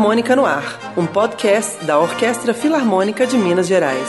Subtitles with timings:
[0.00, 4.08] Filarmônica no Ar, um podcast da Orquestra Filarmônica de Minas Gerais.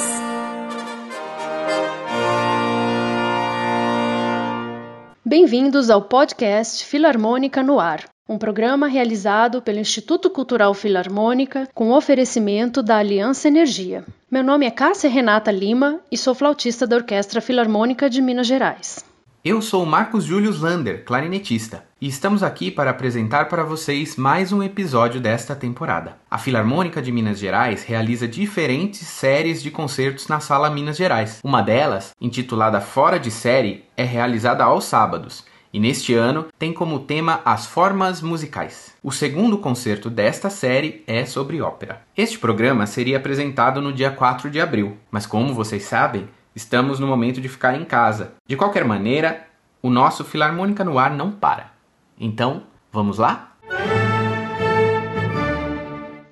[5.26, 12.82] Bem-vindos ao podcast Filarmônica no Ar, um programa realizado pelo Instituto Cultural Filarmônica com oferecimento
[12.82, 14.06] da Aliança Energia.
[14.32, 19.11] Meu nome é Cássia Renata Lima e sou flautista da Orquestra Filarmônica de Minas Gerais.
[19.44, 24.62] Eu sou Marcos Julius Lander, clarinetista, e estamos aqui para apresentar para vocês mais um
[24.62, 26.16] episódio desta temporada.
[26.30, 31.40] A Filarmônica de Minas Gerais realiza diferentes séries de concertos na Sala Minas Gerais.
[31.44, 35.44] Uma delas, intitulada Fora de Série, é realizada aos sábados.
[35.74, 38.94] E neste ano tem como tema as formas musicais.
[39.02, 42.04] O segundo concerto desta série é sobre ópera.
[42.16, 47.08] Este programa seria apresentado no dia 4 de abril, mas como vocês sabem, Estamos no
[47.08, 48.34] momento de ficar em casa.
[48.46, 49.48] De qualquer maneira,
[49.82, 51.72] o nosso Filarmônica no Ar não para.
[52.20, 53.52] Então, vamos lá?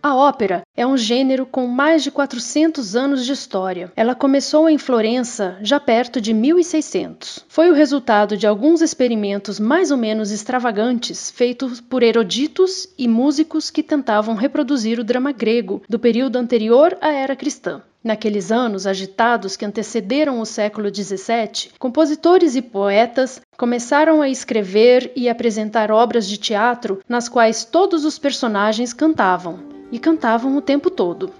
[0.02, 3.91] A ópera é um gênero com mais de 400 anos de história.
[3.95, 7.45] Ela começou em Florença já perto de 1600.
[7.47, 13.69] Foi o resultado de alguns experimentos mais ou menos extravagantes feitos por eruditos e músicos
[13.69, 17.81] que tentavam reproduzir o drama grego do período anterior à era cristã.
[18.03, 25.28] Naqueles anos agitados que antecederam o século XVII, compositores e poetas começaram a escrever e
[25.28, 29.59] apresentar obras de teatro nas quais todos os personagens cantavam,
[29.91, 31.31] e cantavam o tempo todo.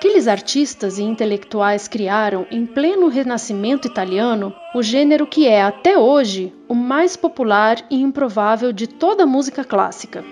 [0.00, 6.54] Aqueles artistas e intelectuais criaram, em pleno renascimento italiano, o gênero que é, até hoje,
[6.66, 10.24] o mais popular e improvável de toda a música clássica.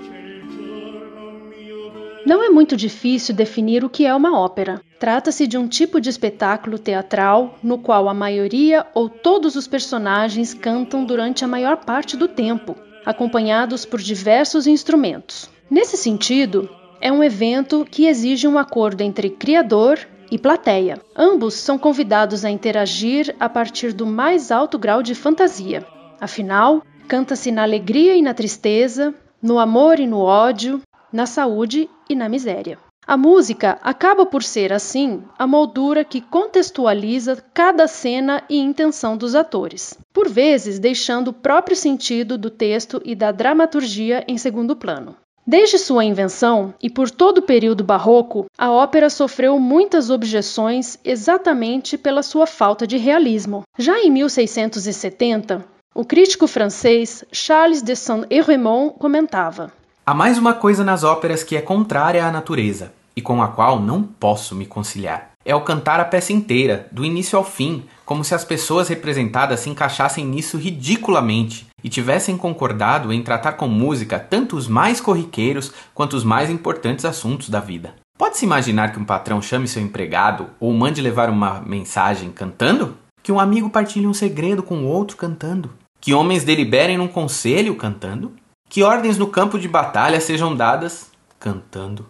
[2.24, 4.80] Não é muito difícil definir o que é uma ópera.
[4.98, 10.54] Trata-se de um tipo de espetáculo teatral no qual a maioria ou todos os personagens
[10.54, 12.74] cantam durante a maior parte do tempo,
[13.04, 15.50] acompanhados por diversos instrumentos.
[15.70, 19.98] Nesse sentido, é um evento que exige um acordo entre criador
[20.30, 21.00] e plateia.
[21.16, 25.86] Ambos são convidados a interagir a partir do mais alto grau de fantasia.
[26.20, 30.82] Afinal, canta-se na alegria e na tristeza, no amor e no ódio,
[31.12, 32.78] na saúde e na miséria.
[33.06, 39.34] A música acaba por ser, assim, a moldura que contextualiza cada cena e intenção dos
[39.34, 45.16] atores, por vezes deixando o próprio sentido do texto e da dramaturgia em segundo plano.
[45.50, 51.96] Desde sua invenção e por todo o período barroco, a ópera sofreu muitas objeções exatamente
[51.96, 53.62] pela sua falta de realismo.
[53.78, 55.64] Já em 1670,
[55.94, 59.72] o crítico francês Charles de Saint-Héremont comentava:
[60.04, 63.80] Há mais uma coisa nas óperas que é contrária à natureza e com a qual
[63.80, 65.30] não posso me conciliar.
[65.48, 69.60] É o cantar a peça inteira, do início ao fim, como se as pessoas representadas
[69.60, 75.72] se encaixassem nisso ridiculamente e tivessem concordado em tratar com música tanto os mais corriqueiros
[75.94, 77.94] quanto os mais importantes assuntos da vida.
[78.18, 82.94] Pode-se imaginar que um patrão chame seu empregado ou mande levar uma mensagem cantando?
[83.22, 85.70] Que um amigo partilhe um segredo com outro cantando?
[85.98, 88.34] Que homens deliberem num conselho cantando?
[88.68, 91.10] que ordens no campo de batalha sejam dadas
[91.40, 92.06] cantando,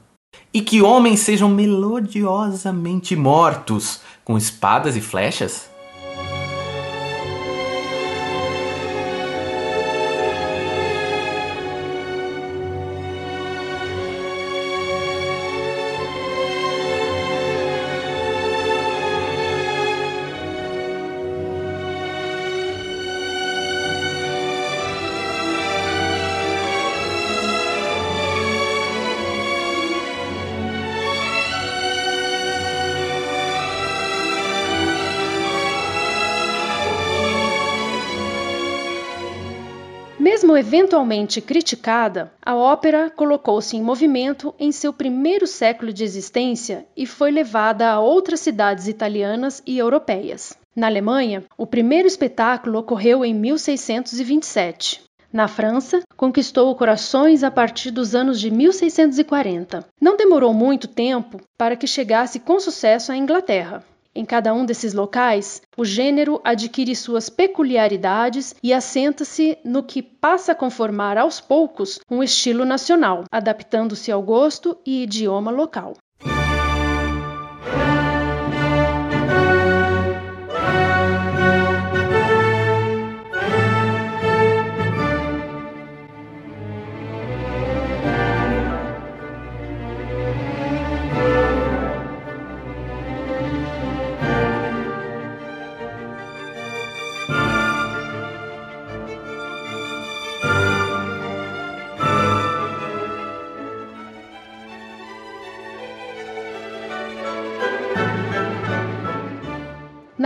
[0.53, 5.68] e que homens sejam melodiosamente mortos com espadas e flechas?
[40.59, 47.31] Eventualmente criticada, a ópera colocou-se em movimento em seu primeiro século de existência e foi
[47.31, 50.57] levada a outras cidades italianas e europeias.
[50.75, 55.03] Na Alemanha, o primeiro espetáculo ocorreu em 1627.
[55.33, 59.85] Na França, conquistou corações a partir dos anos de 1640.
[60.01, 63.85] Não demorou muito tempo para que chegasse com sucesso à Inglaterra.
[64.19, 70.51] Em cada um desses locais, o gênero adquire suas peculiaridades e assenta-se no que passa
[70.51, 75.95] a conformar aos poucos um estilo nacional, adaptando-se ao gosto e idioma local.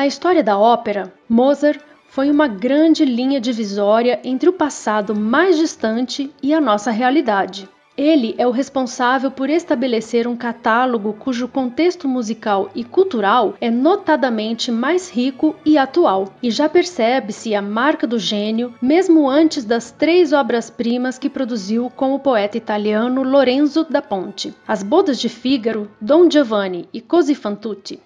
[0.03, 6.29] Na história da ópera, Mozart foi uma grande linha divisória entre o passado mais distante
[6.43, 7.69] e a nossa realidade.
[7.97, 14.73] Ele é o responsável por estabelecer um catálogo cujo contexto musical e cultural é notadamente
[14.73, 20.33] mais rico e atual, e já percebe-se a marca do gênio mesmo antes das três
[20.33, 26.29] obras-primas que produziu com o poeta italiano Lorenzo da Ponte: As Bodas de Fígaro, Dom
[26.29, 28.03] Giovanni e Così fan tutti.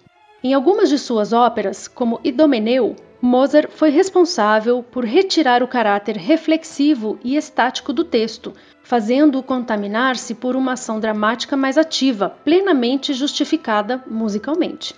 [0.46, 7.18] Em algumas de suas óperas, como Idomeneu, Mozart foi responsável por retirar o caráter reflexivo
[7.24, 14.94] e estático do texto, fazendo-o contaminar-se por uma ação dramática mais ativa, plenamente justificada musicalmente.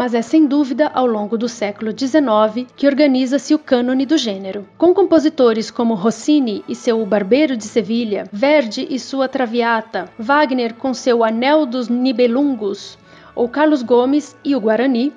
[0.00, 4.66] Mas é sem dúvida ao longo do século XIX que organiza-se o cânone do gênero,
[4.78, 10.94] com compositores como Rossini e seu Barbeiro de Sevilha, Verdi e sua Traviata, Wagner com
[10.94, 12.96] seu Anel dos Nibelungos,
[13.34, 15.12] ou Carlos Gomes e o Guarani,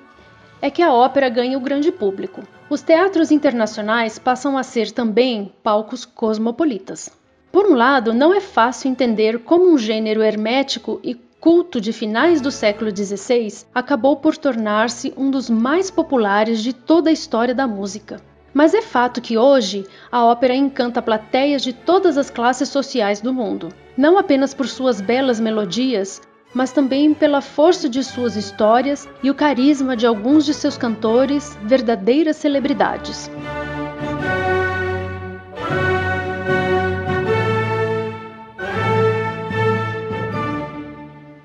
[0.61, 2.43] é que a ópera ganha o grande público.
[2.69, 7.09] Os teatros internacionais passam a ser também palcos cosmopolitas.
[7.53, 12.39] Por um lado, não é fácil entender como um gênero hermético e culto de finais
[12.39, 17.67] do século XVI, acabou por tornar-se um dos mais populares de toda a história da
[17.67, 18.21] música.
[18.53, 23.33] Mas é fato que hoje a ópera encanta plateias de todas as classes sociais do
[23.33, 23.67] mundo,
[23.97, 26.21] não apenas por suas belas melodias,
[26.53, 31.59] mas também pela força de suas histórias e o carisma de alguns de seus cantores,
[31.63, 33.29] verdadeiras celebridades.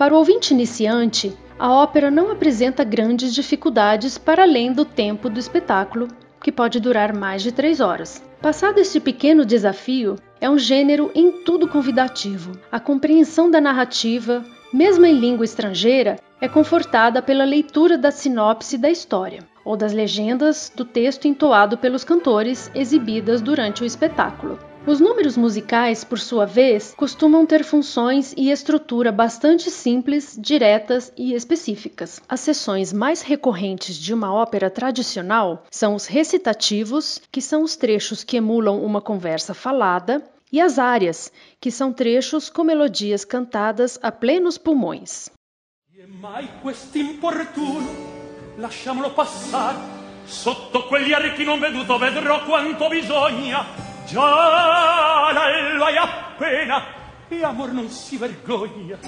[0.09, 5.39] Para o ouvinte iniciante, a ópera não apresenta grandes dificuldades para além do tempo do
[5.39, 6.09] espetáculo,
[6.43, 8.25] que pode durar mais de três horas.
[8.41, 12.53] Passado este pequeno desafio, é um gênero em tudo convidativo.
[12.73, 18.89] A compreensão da narrativa, mesmo em língua estrangeira, é confortada pela leitura da sinopse da
[18.89, 24.59] história ou das legendas do texto entoado pelos cantores exibidas durante o espetáculo.
[24.87, 31.35] Os números musicais, por sua vez, costumam ter funções e estrutura bastante simples, diretas e
[31.35, 32.23] específicas.
[32.29, 38.25] As sessões mais recorrentes de uma ópera tradicional são os recitativos, que são os trechos
[38.25, 41.31] que emulam uma conversa falada, e as áreas,
[41.61, 45.29] que são trechos com melodias cantadas a plenos pulmões.
[45.95, 46.49] E mai
[48.57, 49.77] lasciamolo passar,
[50.25, 56.83] sotto quegli archi non veduto vedrò quanto bisogna già l'alba è appena
[57.29, 58.99] e amor non si vergogna.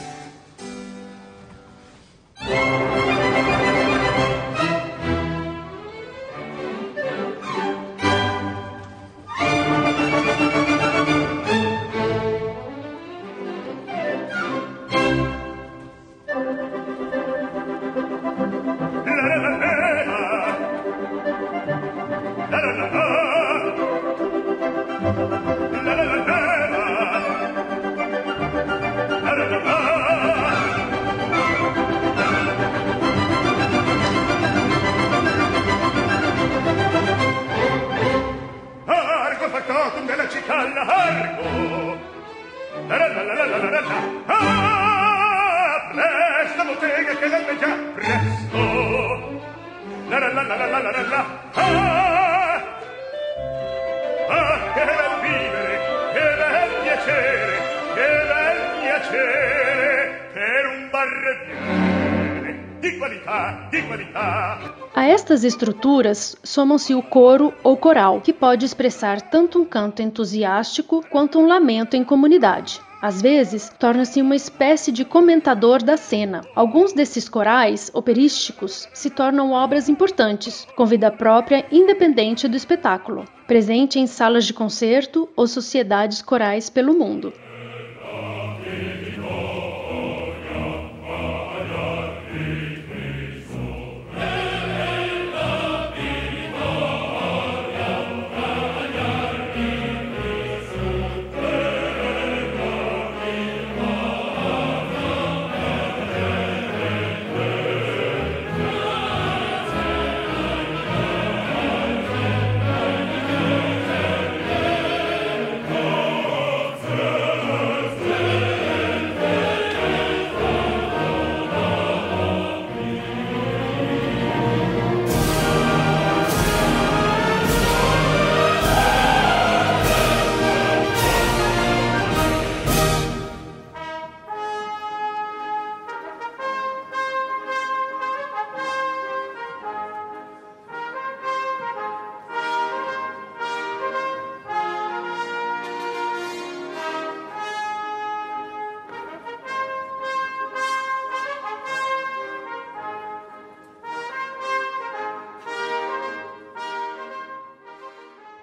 [64.95, 71.03] A estas estruturas somam-se o coro ou coral, que pode expressar tanto um canto entusiástico
[71.09, 72.83] quanto um lamento em comunidade.
[73.03, 76.43] Às vezes, torna-se uma espécie de comentador da cena.
[76.55, 83.99] Alguns desses corais operísticos se tornam obras importantes, com vida própria independente do espetáculo, presente
[83.99, 87.33] em salas de concerto ou sociedades corais pelo mundo.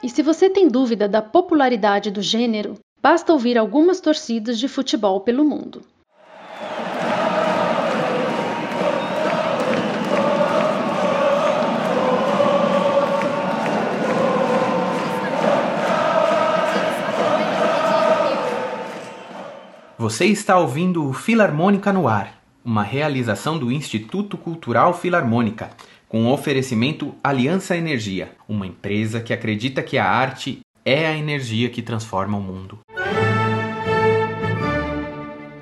[0.08, 5.20] E se você tem dúvida da popularidade do gênero, basta ouvir algumas torcidas de futebol
[5.20, 5.82] pelo mundo.
[19.98, 25.70] Você está ouvindo o Filarmônica no Ar, uma realização do Instituto Cultural Filarmônica,
[26.08, 31.70] com o oferecimento Aliança Energia, uma empresa que acredita que a arte é a energia
[31.70, 32.80] que transforma o mundo.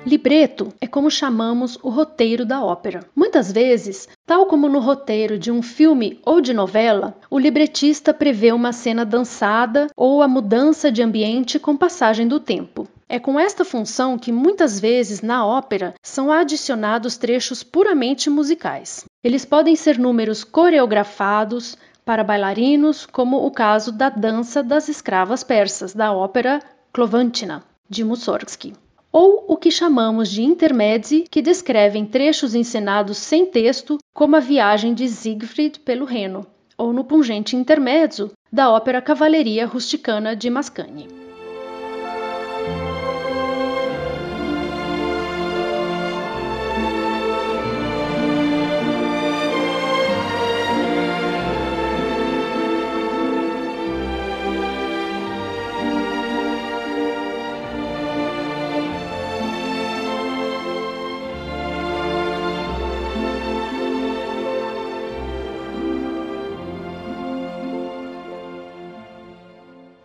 [0.06, 3.00] Libreto é como chamamos o roteiro da ópera.
[3.14, 8.52] Muitas vezes, tal como no roteiro de um filme ou de novela, o libretista prevê
[8.52, 12.86] uma cena dançada ou a mudança de ambiente com passagem do tempo.
[13.08, 19.04] É com esta função que muitas vezes na ópera são adicionados trechos puramente musicais.
[19.26, 25.92] Eles podem ser números coreografados para bailarinos, como o caso da Dança das Escravas Persas,
[25.92, 28.72] da ópera Klovantina, de Mussorgsky
[29.10, 34.94] ou o que chamamos de intermezzi, que descrevem trechos encenados sem texto, como a viagem
[34.94, 36.46] de Siegfried pelo Reno,
[36.78, 41.25] ou no pungente intermezzo da ópera Cavalaria Rusticana de Mascagni.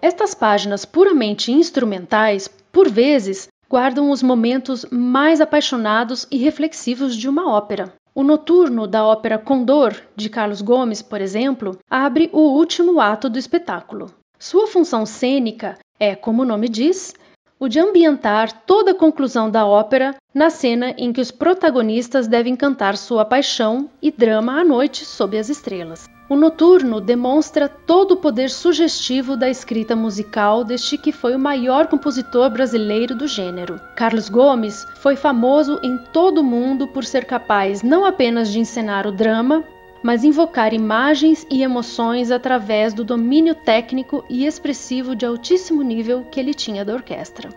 [0.01, 7.49] Estas páginas puramente instrumentais, por vezes, guardam os momentos mais apaixonados e reflexivos de uma
[7.49, 7.93] ópera.
[8.13, 13.37] O noturno da ópera Condor, de Carlos Gomes, por exemplo, abre o último ato do
[13.37, 14.11] espetáculo.
[14.39, 17.13] Sua função cênica é, como o nome diz,
[17.61, 22.55] o de ambientar toda a conclusão da ópera na cena em que os protagonistas devem
[22.55, 26.09] cantar sua paixão e drama à noite sob as estrelas.
[26.27, 31.85] O noturno demonstra todo o poder sugestivo da escrita musical deste que foi o maior
[31.85, 33.79] compositor brasileiro do gênero.
[33.95, 39.05] Carlos Gomes foi famoso em todo o mundo por ser capaz não apenas de encenar
[39.05, 39.63] o drama,
[40.03, 46.39] mas invocar imagens e emoções através do domínio técnico e expressivo de altíssimo nível que
[46.39, 47.49] ele tinha da orquestra.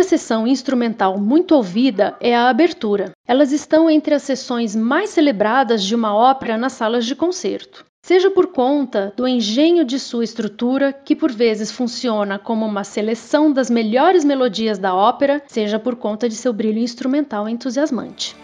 [0.00, 3.12] Outra sessão instrumental muito ouvida é a abertura.
[3.28, 7.84] Elas estão entre as sessões mais celebradas de uma ópera nas salas de concerto.
[8.02, 13.52] Seja por conta do engenho de sua estrutura, que por vezes funciona como uma seleção
[13.52, 18.34] das melhores melodias da ópera, seja por conta de seu brilho instrumental entusiasmante.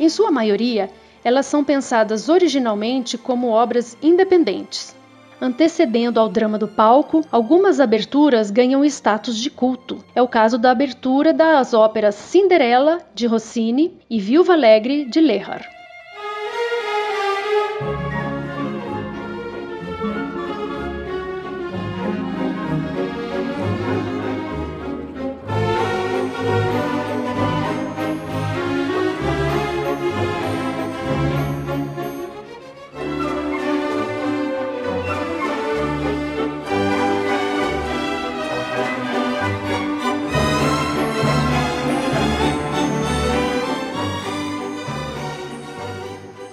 [0.00, 0.88] Em sua maioria,
[1.22, 4.96] elas são pensadas originalmente como obras independentes,
[5.40, 10.04] Antecedendo ao drama do palco, algumas aberturas ganham status de culto.
[10.14, 15.77] É o caso da abertura das óperas Cinderela, de Rossini, e Viúva Alegre, de Lehar.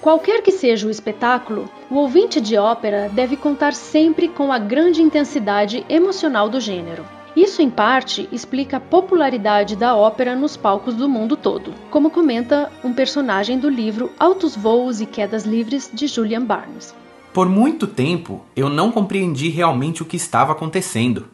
[0.05, 5.01] Qualquer que seja o espetáculo, o ouvinte de ópera deve contar sempre com a grande
[5.01, 7.03] intensidade emocional do gênero.
[7.35, 12.71] Isso, em parte, explica a popularidade da ópera nos palcos do mundo todo, como comenta
[12.83, 16.93] um personagem do livro Altos Voos e Quedas Livres de Julian Barnes.
[17.33, 21.29] Por muito tempo, eu não compreendi realmente o que estava acontecendo,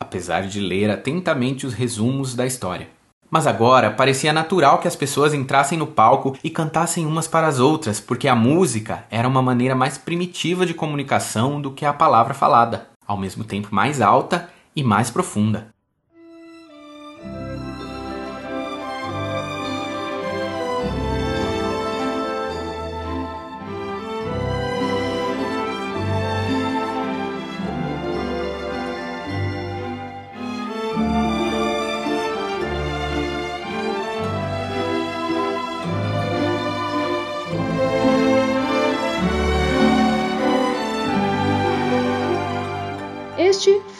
[0.00, 2.97] apesar de ler atentamente os resumos da história.
[3.30, 7.58] Mas agora parecia natural que as pessoas entrassem no palco e cantassem umas para as
[7.58, 12.32] outras, porque a música era uma maneira mais primitiva de comunicação do que a palavra
[12.32, 15.68] falada, ao mesmo tempo mais alta e mais profunda.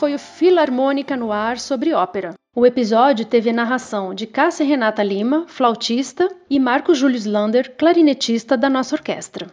[0.09, 2.33] Foi o Filarmônica no Ar sobre ópera.
[2.57, 8.71] O episódio teve narração de Cássia Renata Lima, flautista, e Marco Júlio Lander, clarinetista da
[8.71, 9.49] nossa orquestra.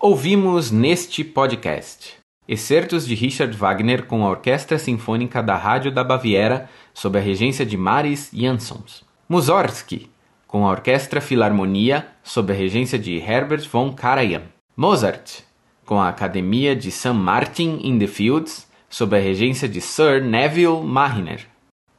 [0.00, 2.16] Ouvimos neste podcast
[2.48, 7.66] excertos de Richard Wagner com a Orquestra Sinfônica da Rádio da Baviera sob a regência
[7.66, 9.04] de Maris Jansons.
[9.28, 10.08] Mussorgsky
[10.46, 14.44] com a Orquestra Filarmonia sob a regência de Herbert von Karajan.
[14.74, 15.42] Mozart
[15.84, 17.12] com a Academia de St.
[17.12, 21.46] Martin in the Fields sob a regência de Sir Neville Marriner.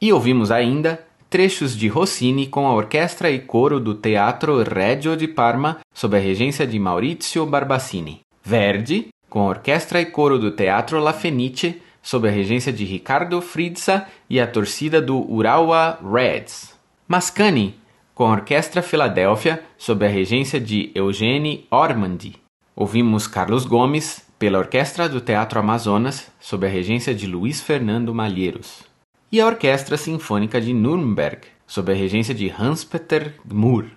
[0.00, 5.28] E ouvimos ainda trechos de Rossini com a orquestra e coro do Teatro Regio de
[5.28, 8.20] Parma sob a regência de Maurizio Barbassini.
[8.42, 13.40] Verdi com a orquestra e coro do Teatro La Fenice sob a regência de Ricardo
[13.40, 16.74] Frizza e a torcida do Urawa Reds.
[17.06, 17.74] Mascagni
[18.14, 22.36] com a Orquestra Filadélfia sob a regência de Eugene Ormandy.
[22.74, 28.84] Ouvimos Carlos Gomes pela Orquestra do Teatro Amazonas, sob a regência de Luiz Fernando Malheiros,
[29.30, 33.88] e a Orquestra Sinfônica de Nuremberg, sob a regência de Hans-Peter Gmur.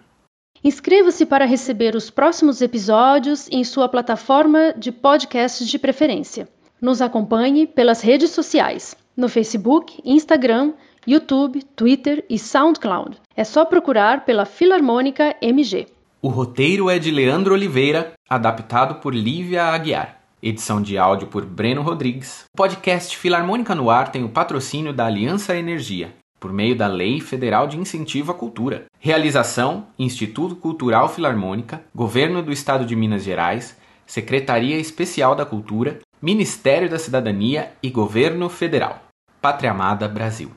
[0.61, 6.49] Inscreva-se para receber os próximos episódios em sua plataforma de podcasts de preferência.
[6.81, 10.73] Nos acompanhe pelas redes sociais, no Facebook, Instagram,
[11.07, 13.15] YouTube, Twitter e SoundCloud.
[13.33, 15.87] É só procurar pela Filarmônica MG.
[16.21, 20.22] O roteiro é de Leandro Oliveira, adaptado por Lívia Aguiar.
[20.45, 22.43] Edição de áudio por Breno Rodrigues.
[22.53, 27.21] O podcast Filarmônica no Ar tem o patrocínio da Aliança Energia, por meio da Lei
[27.21, 28.83] Federal de Incentivo à Cultura.
[28.99, 36.89] Realização: Instituto Cultural Filarmônica, Governo do Estado de Minas Gerais, Secretaria Especial da Cultura, Ministério
[36.89, 39.01] da Cidadania e Governo Federal.
[39.39, 40.51] Pátria Amada Brasil.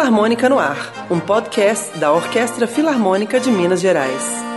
[0.00, 4.49] Filarmônica no Ar, um podcast da Orquestra Filarmônica de Minas Gerais.